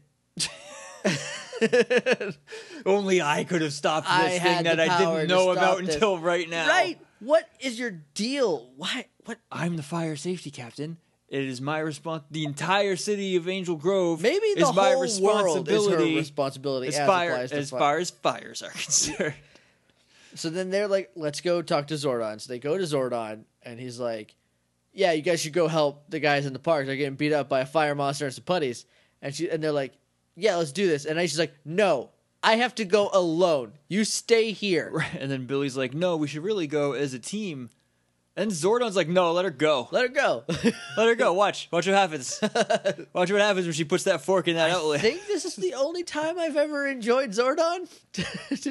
[2.87, 5.95] Only I could have stopped this I thing that I didn't know about this.
[5.95, 6.67] until right now.
[6.67, 8.71] right, what is your deal?
[8.77, 9.05] Why?
[9.27, 9.39] What?
[9.53, 10.97] I'm the fire safety captain.
[11.31, 12.25] It is my response.
[12.31, 16.17] The entire city of Angel Grove Maybe the is my whole world is her responsibility
[16.17, 19.35] responsibility as as, fire applies to as far as fires are concerned.
[20.35, 22.41] So then they're like, let's go talk to Zordon.
[22.41, 24.35] So they go to Zordon, and he's like,
[24.93, 26.87] yeah, you guys should go help the guys in the park.
[26.87, 28.85] They're getting beat up by a fire monster and some putties.
[29.23, 29.93] And she and they're like,
[30.35, 31.05] yeah, let's do this.
[31.05, 32.11] And then she's like, no,
[32.43, 33.73] I have to go alone.
[33.89, 34.91] You stay here.
[34.93, 37.71] Right, and then Billy's like, "No, we should really go as a team."
[38.41, 39.87] And Zordon's like, "No, let her go.
[39.91, 40.45] Let her go.
[40.97, 41.35] Let her go.
[41.35, 41.69] Watch.
[41.71, 42.41] Watch what happens.
[43.13, 44.77] Watch what happens when she puts that fork in that outlet.
[44.77, 47.87] I outlet." think this is the only time I've ever enjoyed Zordon,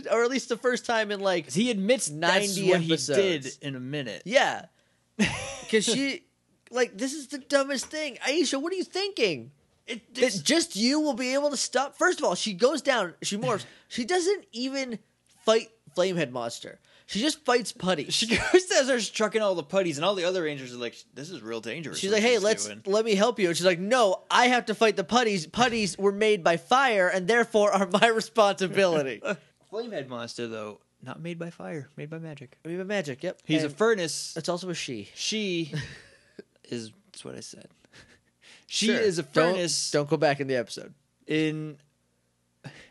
[0.11, 3.57] or at least the first time in like he admits 90 90 what he episodes.
[3.57, 4.23] did in a minute.
[4.25, 4.65] yeah,
[5.17, 6.23] because she
[6.71, 8.17] like this is the dumbest thing.
[8.27, 9.51] Aisha, what are you thinking?
[9.85, 11.95] It, that just you will be able to stop.
[11.95, 13.65] First of all, she goes down, she morphs.
[13.87, 14.97] she doesn't even
[15.45, 16.79] fight Flamehead Monster.
[17.09, 18.11] She just fights Putty.
[18.11, 20.95] she goes down, starts trucking all the putties, and all the other rangers are like,
[21.15, 23.65] "This is real dangerous." She's like, "Hey, let's doing." let me help you." And she's
[23.65, 25.47] like, "No, I have to fight the putties.
[25.47, 29.21] Putties were made by fire, and therefore are my responsibility."
[29.73, 32.57] Flamehead monster, though, not made by fire, made by magic.
[32.63, 33.23] I mean, by magic.
[33.23, 34.35] Yep, He's a furnace.
[34.37, 35.09] It's also a she.
[35.15, 35.73] She
[36.69, 36.91] is.
[37.11, 37.69] That's what I said.
[38.67, 38.95] She Sure.
[38.99, 40.93] is a Don't- furnace Don't, go back in the episode.
[41.25, 41.77] in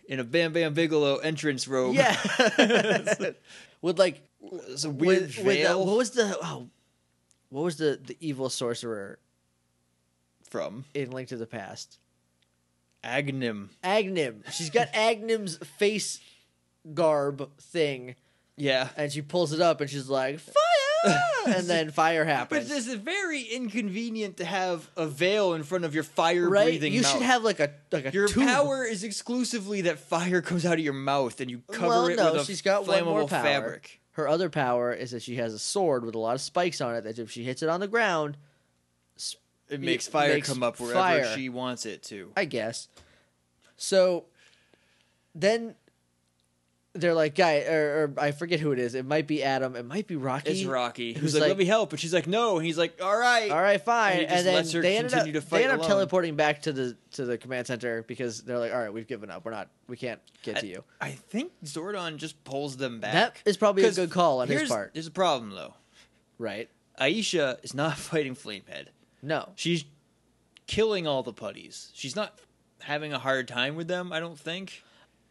[0.09, 1.95] in a Bam Bam Bigelow entrance robe.
[1.95, 2.17] Yeah,
[3.83, 4.23] with like
[4.71, 6.69] it's a weird with, with the, what was the oh,
[7.51, 9.19] what was the the evil sorcerer
[10.49, 11.99] from in Link to the Past?
[13.05, 13.69] Agahnim.
[13.85, 14.51] Agahnim.
[14.53, 16.21] She's got Agahnim's face
[16.95, 18.17] garb thing,
[18.57, 18.89] Yeah.
[18.97, 20.55] and she pulls it up, and she's like, "Fire!"
[21.47, 22.69] and then fire happens.
[22.69, 26.65] But this is very inconvenient to have a veil in front of your fire right?
[26.67, 27.13] breathing You mouth.
[27.13, 28.45] should have like a like a your tube.
[28.45, 32.17] power is exclusively that fire comes out of your mouth and you cover well, it
[32.17, 33.43] no, with a she's got one flammable more power.
[33.43, 34.01] fabric.
[34.13, 36.95] Her other power is that she has a sword with a lot of spikes on
[36.97, 37.03] it.
[37.05, 38.37] That if she hits it on the ground,
[39.69, 41.37] It makes fire makes come up wherever fire.
[41.37, 42.33] she wants it to.
[42.37, 42.89] I guess.
[43.77, 44.25] So
[45.35, 45.77] then
[47.01, 48.95] they're like, guy, or, or I forget who it is.
[48.95, 49.77] It might be Adam.
[49.77, 50.51] It might be Rocky.
[50.51, 51.13] It's Rocky.
[51.13, 51.93] who's Who's like, like- let me help.
[51.93, 52.57] And she's like, no.
[52.57, 53.51] And he's like, all right.
[53.51, 54.19] All right, fine.
[54.21, 56.63] And And, then lets her they ended up continue to they ended up teleporting back
[56.63, 59.45] to the to the command center because they're like, all right, we've given up.
[59.45, 59.69] We're not.
[59.89, 60.85] We can't get to you.
[61.01, 63.13] I think Zordon just pulls them back.
[63.13, 64.93] That is probably a good call on his part.
[64.95, 65.75] There's a problem, though.
[66.39, 66.69] Right?
[67.01, 68.89] Aisha is not fighting Flamehead.
[69.23, 69.51] No.
[69.55, 69.85] She's
[70.67, 71.91] killing all the putties.
[71.95, 72.39] She's not
[72.81, 74.83] having a hard time with them, I don't think.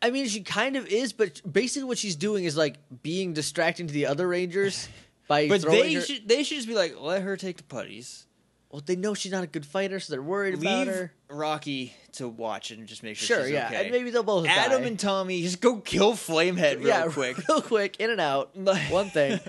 [0.02, 3.88] I mean, she kind of is, but basically what she's doing is like being distracting
[3.88, 4.88] to the other Rangers
[5.28, 6.02] by But throwing they her.
[6.02, 8.26] should they should just be like, let her take the putties.
[8.70, 11.14] well, they know she's not a good fighter, so they're worried about Leave her.
[11.30, 13.84] Rocky to watch and just make sure, Sure, she's yeah, okay.
[13.84, 14.88] and maybe they'll both Adam die.
[14.88, 17.38] and Tommy just go kill Flamehead real yeah, quick.
[17.48, 18.56] real quick, in and out.
[18.90, 19.40] One thing.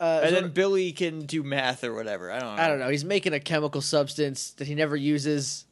[0.00, 2.30] Uh, and so- then Billy can do math or whatever.
[2.32, 2.62] I don't know.
[2.62, 2.88] I don't know.
[2.88, 5.65] He's making a chemical substance that he never uses.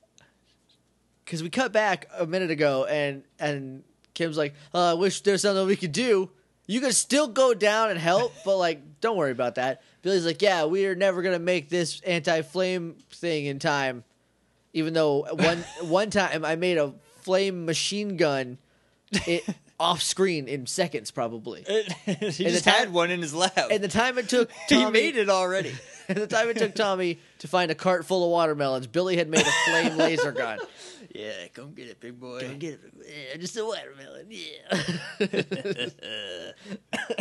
[1.25, 3.83] Because we cut back a minute ago, and and
[4.15, 6.31] Kim's like, oh, "I wish there's something we could do.
[6.67, 10.43] You could still go down and help, but like, don't worry about that." Billy's like,
[10.43, 14.05] "Yeah, we are never gonna make this anti-flame thing in time,
[14.75, 18.59] even though one one time I made a flame machine gun,
[19.11, 19.45] it
[19.81, 23.71] off screen in seconds probably." he And just time- had one in his lab.
[23.71, 25.73] And the time it took, he made it already.
[26.07, 29.29] and the time it took Tommy to find a cart full of watermelons, Billy had
[29.31, 30.59] made a flame laser gun.
[31.15, 32.41] Yeah, come get it, big boy.
[32.41, 32.83] Come get it.
[32.83, 33.05] Big boy.
[33.09, 34.27] Yeah, just a watermelon.
[34.29, 34.79] Yeah.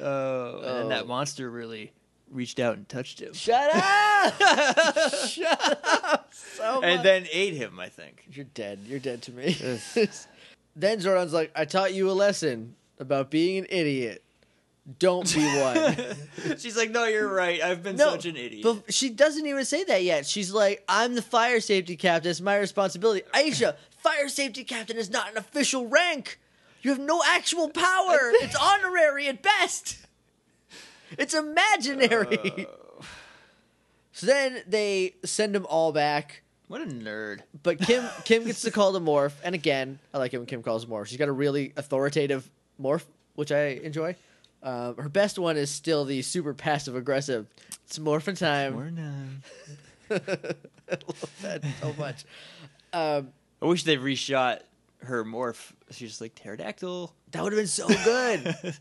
[0.00, 0.88] Oh, and Oh.
[0.88, 1.92] that monster really
[2.28, 3.32] reached out and touched him.
[3.32, 4.34] Shut up!
[5.28, 6.32] Shut up!
[6.34, 6.84] So much.
[6.84, 8.26] and then ate him, I think.
[8.32, 8.80] you're dead.
[8.86, 9.52] You're dead to me.
[10.76, 14.23] then Zordon's like, "I taught you a lesson about being an idiot.
[14.98, 15.96] Don't be one."
[16.58, 17.62] She's like, no, you're right.
[17.62, 18.62] I've been No, such an idiot.
[18.62, 20.26] But she doesn't even say that yet.
[20.26, 22.30] She's like, I'm the fire safety captain.
[22.30, 23.22] It's my responsibility.
[23.32, 26.38] Aisha, fire safety captain is not an official rank.
[26.82, 27.82] You have no actual power.
[28.42, 29.96] it's honorary at best.
[31.16, 32.66] It's imaginary.
[32.66, 33.04] Uh.
[34.12, 36.42] so then they send them all back.
[36.68, 37.40] what a nerd.
[37.62, 40.62] But Kim Kim gets to call the morph, and again, I like it when Kim
[40.62, 41.06] calls morph.
[41.06, 44.16] She's got a really authoritative morph, which I enjoy.
[44.64, 47.46] Um, her best one is still the super passive aggressive.
[47.84, 48.76] It's morphin' time.
[48.76, 49.42] We're none.
[50.10, 50.16] I
[50.90, 52.24] love that so much.
[52.94, 53.28] Um,
[53.60, 54.60] I wish they reshot
[55.02, 55.72] her morph.
[55.90, 57.14] She's just like pterodactyl.
[57.32, 58.56] that would have been so good.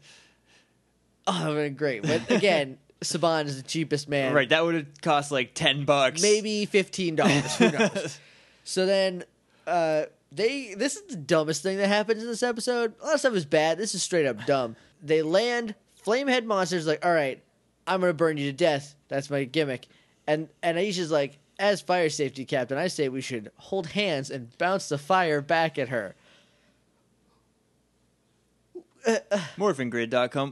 [1.28, 2.04] oh, that would have been great.
[2.04, 4.34] But again, Saban is the cheapest man.
[4.34, 6.22] Right, that would have cost like ten bucks.
[6.22, 7.56] maybe fifteen dollars.
[7.58, 8.20] Who knows?
[8.64, 9.26] so then,
[9.68, 12.94] uh, they this is the dumbest thing that happens in this episode.
[13.02, 13.78] A lot of stuff is bad.
[13.78, 14.76] This is straight up dumb.
[15.06, 15.76] They land.
[16.06, 17.44] Flamehead monster's like, all right,
[17.86, 18.96] I'm gonna burn you to death.
[19.10, 19.88] That's my gimmick.
[20.28, 24.56] And and Aisha's like, as fire safety captain, I say we should hold hands and
[24.58, 26.16] bounce the fire back at her.
[29.58, 30.52] Morphingrid.com.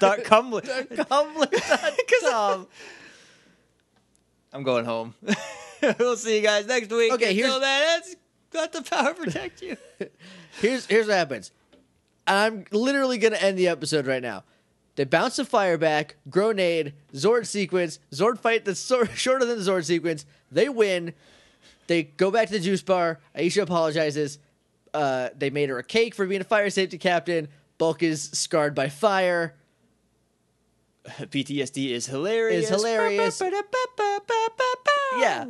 [0.00, 0.52] dot com.
[0.52, 2.66] Cumberland.com.
[4.52, 5.14] I'm going home.
[5.98, 7.12] we'll see you guys next week.
[7.12, 8.14] Okay, Until here's- then,
[8.54, 9.76] got the power protect you.
[10.60, 11.50] Here's here's what happens.
[12.26, 14.44] I'm literally gonna end the episode right now.
[14.94, 19.68] They bounce the fire back, grenade, Zord sequence, Zord fight that's so, shorter than the
[19.68, 20.24] Zord sequence.
[20.52, 21.12] They win.
[21.88, 23.18] They go back to the juice bar.
[23.36, 24.38] Aisha apologizes.
[24.94, 27.48] Uh, they made her a cake for being a fire safety captain.
[27.76, 29.56] Bulk is scarred by fire.
[31.08, 32.64] PTSD is hilarious.
[32.64, 33.42] Is hilarious.
[35.18, 35.46] Yeah.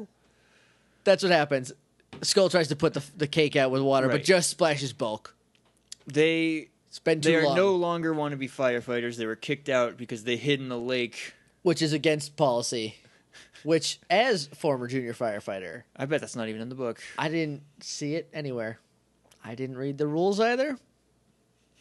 [1.04, 1.72] That's what happens.
[2.22, 5.34] Skull tries to put the, the cake out with water, but just splashes Bulk.
[6.06, 7.56] They It's been too they are long.
[7.56, 9.16] no longer want to be firefighters.
[9.16, 11.34] They were kicked out because they hid in the lake.
[11.62, 12.96] which is against policy.
[13.62, 17.00] Which, as former junior firefighter, I bet that's not even in the book.
[17.18, 18.78] I didn't see it anywhere.
[19.42, 20.78] I didn't read the rules either.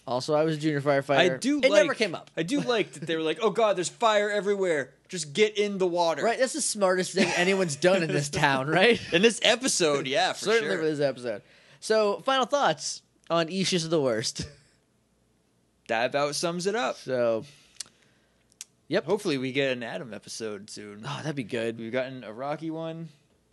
[0.06, 1.34] Also, I was a junior firefighter.
[1.34, 1.60] I do.
[1.60, 2.30] It like, never came up.
[2.36, 4.92] I do like that they were like, "Oh God, there's fire everywhere.
[5.08, 8.68] Just get in the water." Right, that's the smartest thing anyone's done in this town,
[8.68, 9.00] right?
[9.14, 10.78] In this episode, yeah, for Certainly sure.
[10.80, 11.42] for this episode.
[11.80, 14.46] So, final thoughts on Aisha's the worst.
[15.88, 16.98] That about sums it up.
[16.98, 17.46] So,
[18.90, 19.06] yep.
[19.06, 21.04] Hopefully, we get an Adam episode soon.
[21.06, 21.80] Oh, that'd be good.
[21.80, 23.08] We've gotten a Rocky one,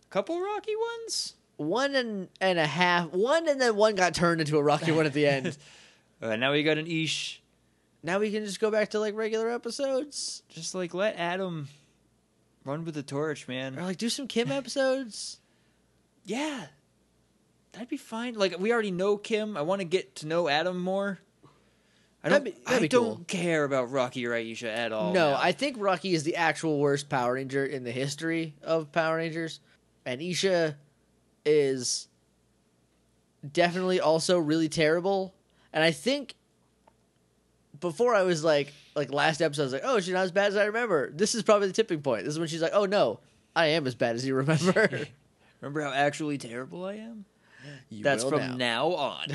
[0.09, 1.33] a couple Rocky ones.
[1.55, 3.11] One and, and a half.
[3.11, 5.57] One and then one got turned into a rocky one at the end.
[6.21, 7.41] Uh, now we got an Ish.
[8.03, 10.43] now we can just go back to like regular episodes.
[10.49, 11.67] Just like let Adam
[12.63, 13.77] run with the torch, man.
[13.79, 15.39] Or like do some Kim episodes.
[16.23, 16.65] Yeah,
[17.71, 18.35] that'd be fine.
[18.35, 19.57] Like we already know Kim.
[19.57, 21.19] I want to get to know Adam more.
[22.23, 22.43] I don't.
[22.43, 23.25] That'd be- that'd I don't cool.
[23.27, 25.11] care about Rocky or Aisha at all.
[25.13, 25.39] no, now.
[25.41, 29.59] I think Rocky is the actual worst Power Ranger in the history of Power Rangers,
[30.05, 30.75] and Aisha
[31.43, 32.07] is
[33.51, 35.33] definitely also really terrible.
[35.73, 36.35] And I think
[37.79, 40.47] before I was like, like last episode, I was like, oh, she's not as bad
[40.47, 41.11] as I remember.
[41.11, 42.25] This is probably the tipping point.
[42.25, 43.19] This is when she's like, oh no,
[43.55, 45.07] I am as bad as you remember.
[45.61, 47.25] remember how actually terrible I am.
[47.89, 49.27] You That's from now, on.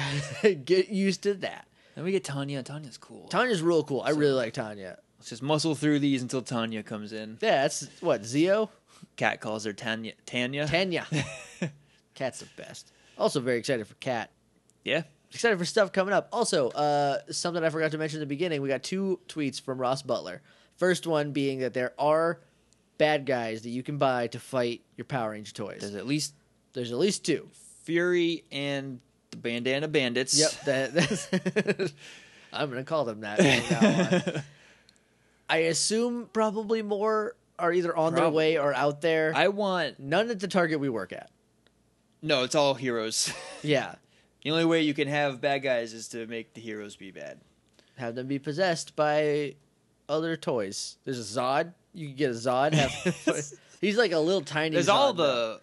[0.65, 1.67] Get used to that.
[1.95, 2.63] then we get Tanya.
[2.63, 3.29] Tanya's cool.
[3.29, 4.01] Tanya's real cool.
[4.01, 4.99] I really like Tanya.
[5.19, 7.39] Let's just muscle through these until Tanya comes in.
[7.41, 8.71] Yeah, that's what Zio.
[9.17, 10.13] Cat calls her Tanya.
[10.25, 10.67] Tanya.
[10.67, 11.07] Tanya.
[12.15, 12.91] Cat's the best.
[13.17, 14.31] Also very excited for Cat.
[14.85, 15.03] yeah.
[15.37, 16.31] Excited for stuff coming up.
[16.33, 18.63] Also, uh, something I forgot to mention at the beginning.
[18.63, 20.41] We got two tweets from Ross Butler.
[20.79, 22.41] First one being that there are
[22.97, 25.81] bad guys that you can buy to fight your Power Ranger toys.
[25.83, 26.33] There's at least
[26.73, 27.51] There's at least two.
[27.85, 28.99] Fury and
[29.31, 30.39] the Bandana Bandits.
[30.39, 30.51] Yep.
[30.65, 31.29] That, that's
[32.55, 34.43] I'm gonna call them that.
[35.51, 39.33] I assume probably more are either on their way or out there.
[39.37, 40.01] I want.
[40.01, 41.31] None at the target we work at.
[42.23, 43.31] No, it's all heroes.
[43.63, 43.97] Yeah.
[44.47, 47.41] The only way you can have bad guys is to make the heroes be bad.
[47.97, 49.57] have them be possessed by
[50.09, 50.99] other toys.
[51.05, 51.73] There's a Zod.
[51.93, 52.73] You can get a Zod.
[52.75, 52.93] Have
[53.81, 54.75] he's like a little tiny.
[54.75, 55.59] There's Zod, all though.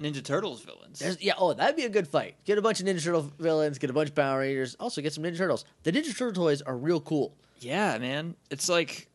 [0.00, 0.98] the Ninja Turtles villains.
[0.98, 1.34] There's, yeah.
[1.36, 2.36] Oh, that'd be a good fight.
[2.44, 3.78] Get a bunch of Ninja Turtle villains.
[3.78, 4.76] Get a bunch of Power Rangers.
[4.80, 5.64] Also get some Ninja Turtles.
[5.82, 7.34] The Ninja Turtle toys are real cool.
[7.60, 8.34] yeah, man.
[8.50, 9.08] It's like,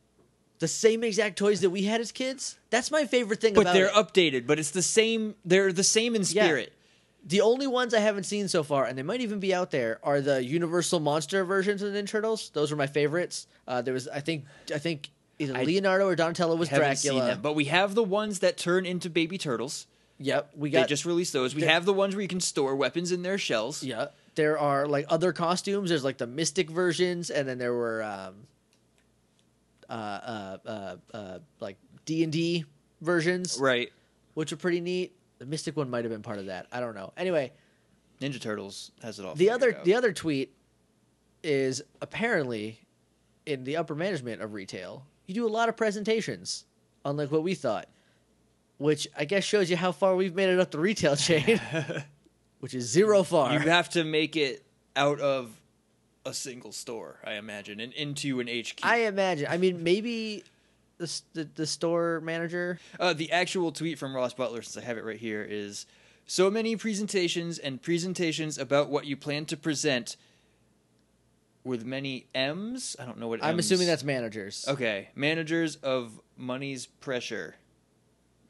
[0.60, 2.60] The same exact toys that we had as kids.
[2.70, 3.94] That's my favorite thing but about they're it.
[3.94, 4.46] updated.
[4.46, 5.34] But it's the same.
[5.44, 6.48] They're the same in Yeah.
[7.28, 10.00] The only ones I haven't seen so far, and they might even be out there,
[10.02, 12.50] are the Universal Monster versions of the Ninja Turtles.
[12.54, 13.48] Those were my favorites.
[13.68, 16.96] Uh, there was, I think, I think either I Leonardo or Donatello was Dracula.
[16.96, 19.88] seen them, but we have the ones that turn into baby turtles.
[20.20, 20.82] Yep, we got.
[20.84, 21.54] They just released those.
[21.54, 23.84] We have the ones where you can store weapons in their shells.
[23.84, 25.90] Yeah, there are like other costumes.
[25.90, 28.34] There's like the Mystic versions, and then there were um,
[29.90, 32.66] uh, uh, uh, uh, like D and D
[33.02, 33.92] versions, Right.
[34.34, 35.14] which are pretty neat.
[35.40, 36.68] The Mystic one might have been part of that.
[36.72, 37.14] I don't know.
[37.18, 37.52] Anyway,
[38.22, 39.36] Ninja Turtles has it all.
[39.36, 39.84] the other out.
[39.84, 40.54] the other tweet
[41.44, 42.80] is apparently
[43.46, 45.06] in the upper management of retail.
[45.28, 46.66] You do a lot of presentations,
[47.06, 47.88] unlike what we thought,
[48.78, 51.60] which I guess shows you how far we've made it up the retail chain,
[52.60, 53.54] which is zero far.
[53.54, 54.66] you have to make it
[54.96, 55.52] out of
[56.26, 58.80] a single store, I imagine, and into an HQ.
[58.84, 59.48] I imagine.
[59.50, 60.44] I mean, maybe
[60.98, 62.80] the the, the store manager?
[63.00, 65.86] Uh, the actual tweet from Ross Butler, since I have it right here, is
[66.26, 70.18] so many presentations and presentations about what you plan to present
[71.64, 72.96] with many M's.
[73.00, 74.66] I don't know what I'm assuming that's managers.
[74.68, 75.10] okay.
[75.16, 77.56] Managers of money's pressure.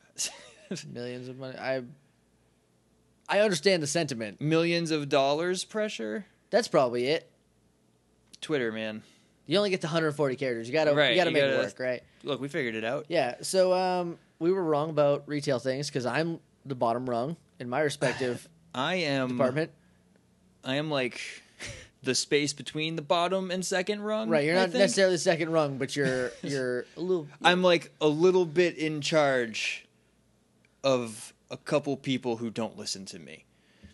[0.92, 1.58] Millions of money.
[1.58, 1.84] I
[3.30, 4.40] I understand the sentiment.
[4.40, 6.26] Millions of dollars pressure.
[6.50, 7.30] That's probably it.
[8.40, 9.04] Twitter, man.
[9.48, 10.68] You only get to 140 characters.
[10.68, 12.04] You gotta Right, you gotta you make gotta- it work, right?
[12.24, 13.06] Look, we figured it out.
[13.08, 13.36] Yeah.
[13.42, 17.80] So um, we were wrong about retail things because I'm the bottom rung in my
[17.82, 19.30] respective I am.
[19.30, 19.72] department.
[20.64, 21.22] I am like
[22.04, 24.30] the space between the bottom and second rung.
[24.30, 24.44] Right.
[24.46, 27.28] You're not necessarily the second rung, but you're you're a little.
[27.42, 29.86] I'm like a little bit in charge
[30.84, 33.46] of a couple people who don't listen to me.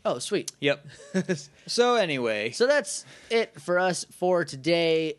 [0.06, 0.52] Oh, sweet.
[0.60, 0.86] Yep.
[1.66, 5.14] So anyway, So that's it for us for today.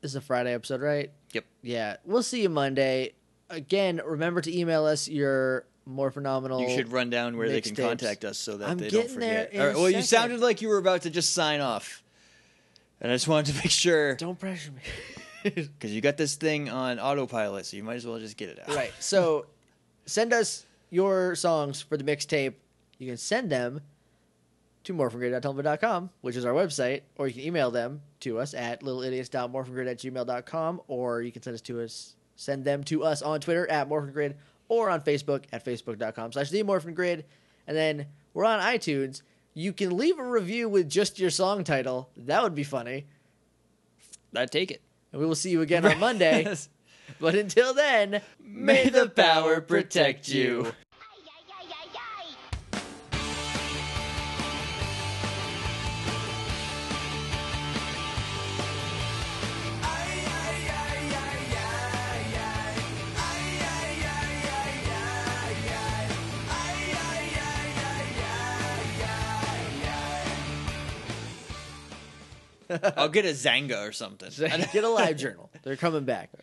[0.00, 1.10] This is a Friday episode, right?
[1.32, 1.44] Yep.
[1.62, 1.96] Yeah.
[2.04, 3.14] We'll see you Monday.
[3.50, 6.60] Again, remember to email us your more phenomenal.
[6.60, 7.88] you should run down where they can mixtapes.
[7.88, 9.50] contact us so that I'm they don't forget.
[9.54, 12.02] All right, well, you sounded like you were about to just sign off,
[13.00, 14.80] and I just wanted to make sure Don't pressure me.
[15.54, 18.58] because you got this thing on autopilot, so you might as well just get it
[18.60, 18.74] out.
[18.74, 18.92] right.
[18.98, 19.46] So
[20.06, 22.54] send us your songs for the mixtape.
[22.98, 23.80] You can send them
[24.86, 29.90] to morphingrid.tumblr.com, which is our website, or you can email them to us at littleidiots.morphingrid
[29.90, 33.68] at gmail.com, or you can send us to us send them to us on Twitter
[33.70, 34.34] at morphingrid
[34.68, 37.24] or on Facebook at facebook.com slash the morphingrid.
[37.66, 39.22] And then we're on iTunes.
[39.54, 42.10] You can leave a review with just your song title.
[42.16, 43.06] That would be funny.
[44.34, 44.82] I'd take it.
[45.12, 46.54] And we will see you again on Monday.
[47.18, 50.72] But until then, May the power protect you.
[72.96, 74.30] I'll get a Xanga or something.
[74.72, 75.50] Get a live journal.
[75.62, 76.30] They're coming back.